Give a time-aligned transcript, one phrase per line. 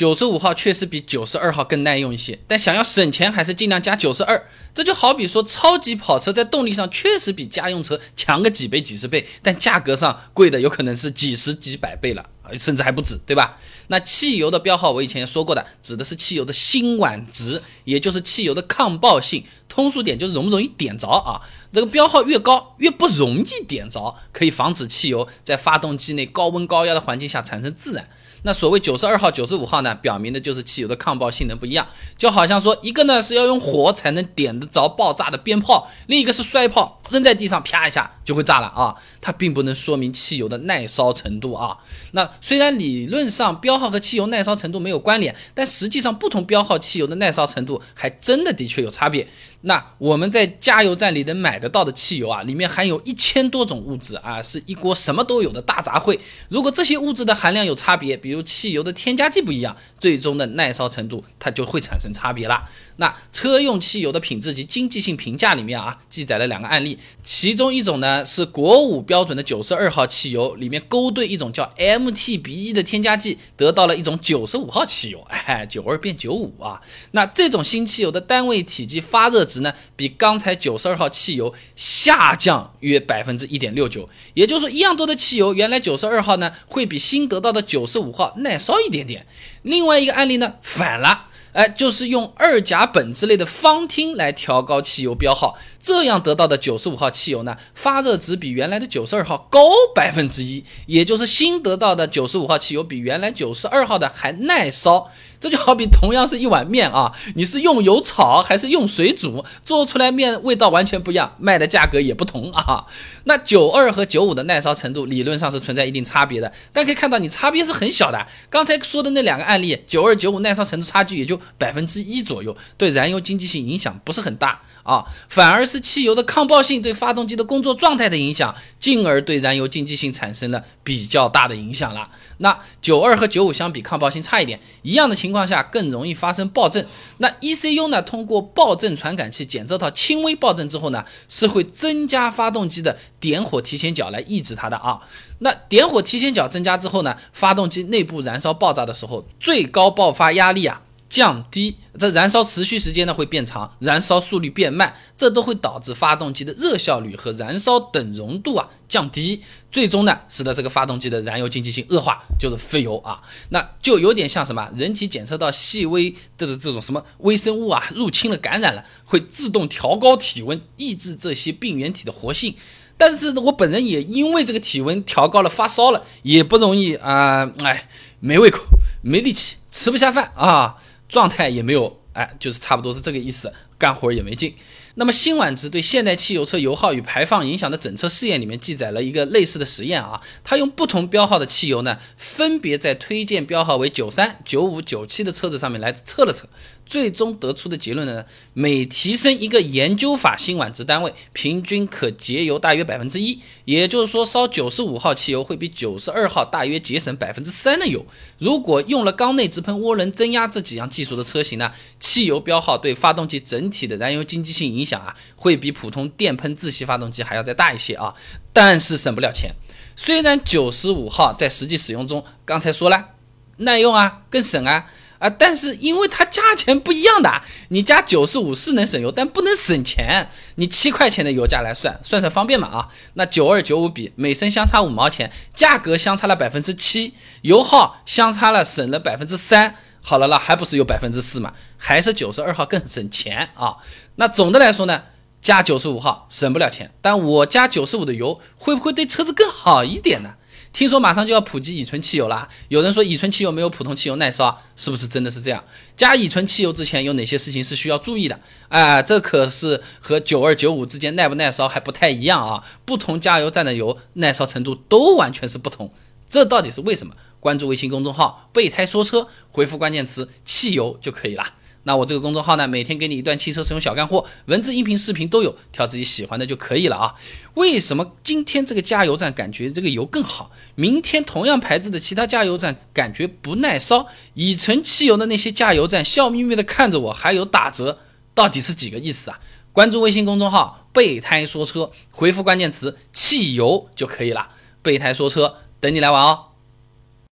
[0.00, 4.42] 九十五号确实比九十二号更耐用一些，但想要省钱，还是尽量加九十二。
[4.80, 12.24] 这就好比说，超级跑车在动力上确实比家用车强个几倍、几十倍，但价格上贵的有可能是几十几百倍了，
[12.58, 13.58] 甚至还不止，对吧？
[13.88, 19.44] 那汽油的标号我以前也说过的，指的是汽油的辛烷值，也就是汽油的抗爆性。
[19.68, 21.38] 通俗点就是容不容易点着啊？
[21.72, 28.08] 这个标号越高，越不容易点着，可以防止汽油在发动机内高温高压的环境下产生自燃。
[28.42, 31.86] 那所谓九十二号、九十五号呢，表明的就是汽油的抗爆性能不一样。
[32.16, 38.94] 就好像说，一个呢是要用火才能点得着爆炸的鞭炮，另一个是摔炮，扔在地上啪一下就会炸了啊。
[39.20, 41.76] 它并不能说明汽油的耐烧程度啊。
[42.12, 49.28] 那虽然理论上标号和汽油耐烧程度没有关联，但实际上不同标号汽油的耐烧程度还真的的确有差别。
[49.62, 56.18] 那我们在加油站里能买得到的汽油啊，里面含有一千多种物质啊，是一锅什么都有的大杂烩。
[56.48, 62.64] 如果这些物质的含量有差别，比如汽油的添加剂不一样，最终的耐烧程度它就会产生差别了。
[62.96, 76.80] 那车用汽油的品质及经济性评价里面啊，记载了两个案例，其中一种呢是国五标准的九十二号汽油里面勾兑一种叫 MTBE 的添加剂，得到了一种九十五号汽油，哎，九二变九五啊。
[77.12, 89.26] 那这种新汽油的单位体积发热值呢，比刚才九十二号汽油下降约百分之一点六九，也就是说一样多的汽油，原来九十二号呢会比新得到的九十五号耐烧一点点。
[89.62, 91.26] 另外一个案例呢反了。
[91.52, 99.60] 哎，就是用二甲苯之类的芳烃来调高汽油标号，这样得到的九十五号汽油呢，发热值比原来的九十二号高
[99.94, 105.10] 百分之一，也就是新得到的九十五号汽油比原来九十二号的还耐烧。
[105.40, 112.84] 这就好比同样是一碗面啊，你是用油炒还是用水煮，做出来面味道完全不一样，卖的价格也不同啊。
[113.24, 118.26] 那九二和九五的耐烧程度理论上是存在一定差别的，但可以看到你差别是很小的。
[118.50, 132.08] 刚才说的那两个案例，九二九五耐烧程度差距也就百分之一左右，对燃油经济性影响不是很大啊，反而是汽油的抗爆性对发动机的工作状态的影响，进而对燃油经济性产生了比较大的影响了。
[132.38, 136.84] 那九二和九五相比，抗爆性差一点，一样的情情况下更容易发生爆震。
[137.18, 138.02] 那 ECU 呢？
[138.02, 144.98] 通过爆震传感器检测到轻微爆震之后呢，是会增加发动机的点火提前角来抑制它的啊。
[145.38, 150.82] 那点火提前角增加之后呢，发动机内部燃烧爆炸的时候，最高爆发压力啊。
[151.10, 163.20] 降低，这燃烧持续时间呢会变长，燃烧速率变慢，这都会导致发动机的热效率和燃烧等容度啊降低，最终呢使得这个发动机的燃油经济性恶化，就是费油啊。
[163.48, 172.54] 那就有点像什么，人体检测到细微的这种什么微生物啊入侵了感染了，会自动调高体温，抑制这些病原体的活性。
[172.96, 177.88] 但是我本人也因为这个体温调高了发烧了，也不容易啊，哎，
[178.20, 178.62] 没胃口，
[179.02, 180.76] 没力气，吃不下饭啊。
[181.10, 184.54] 状态也没有，哎，就是差不多是这个意思，干活也没劲。
[184.96, 196.48] 那么辛烷值对现代汽油车油耗与排放影响的整车试验里面记载了一个类似的实验啊，它用不同标号的汽油呢，分别在推荐标号为九三、九五、九七的车子上面来测了测。
[196.86, 203.38] 最终得出的结论呢，每提升一个研究法辛烷值单位，平均可节油大约百分之一。
[203.64, 208.04] 也就是说，烧九十五号汽油会比九十二号大约节省百分之三的油。
[208.38, 211.70] 如果用了缸内直喷、涡轮增压这几样技术的车型呢，
[212.00, 218.14] 汽油标号对发动机整体的燃油经济性影响啊，会比普通电喷自吸发动机还要再大一些啊。
[218.52, 219.54] 但是省不了钱。
[219.94, 223.10] 虽然九十五号在实际使用中，刚才说了，
[223.58, 224.86] 耐用啊，更省啊。
[225.18, 230.30] 啊，但是因为它价钱不一样的，你加九十五是能省油，但不能省钱。
[230.54, 232.88] 你七块钱的油价来算，算算方便嘛啊？
[233.12, 237.12] 那九二九五比每升相差五毛钱，价格相差了百分之七，
[237.42, 239.74] 油耗相差了省了百分之三。
[240.02, 241.52] 好了，那还不是有百分之四嘛？
[241.76, 243.76] 还是九十二号更省钱啊？
[244.16, 245.02] 那总的来说呢，
[245.40, 250.34] 加九十五号省不了钱，但我加九十五的油会不会对车子更好一点呢？
[250.72, 255.64] 听说马上就要普及乙醇汽油了，有人说乙醇汽油没有普通汽油耐烧，是不是真的是这样？
[255.96, 258.38] 加乙醇汽油之前有哪些事情是需要注意的？
[258.68, 262.64] 啊，这可是和九二九五之间耐不耐烧还不太一样啊！
[262.84, 265.92] 不同加油站的油耐烧程度都完全是不同，
[266.28, 267.14] 这到底是为什么？
[267.40, 271.54] 关注微信公众号“备胎说车”，回复关键词“汽油”就可以了。
[271.84, 277.14] 那我这个公众号呢，每天给你一段汽车使用小干货，文字、音频、视频都有，挑自己喜欢的就可以了啊。
[277.54, 284.06] 为什么今天这个加油站感觉这个油更好，明天同样牌子的其他加油站感觉不耐烧？
[284.34, 287.98] 乙醇汽油的那些加油站笑眯眯的看着我，还有打折，
[288.34, 289.40] 到底是几个意思啊？
[289.72, 294.50] 关注微信公众号“备胎说车”，回复关键词“汽油”就可以了。
[294.82, 296.49] 备胎说车，等你来玩哦。